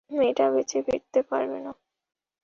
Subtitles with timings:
[0.11, 1.71] মেয়েটা বেঁচে ফিরতে পারবে না।